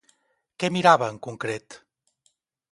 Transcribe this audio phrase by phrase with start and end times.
[0.63, 1.79] Què mirava, en concret?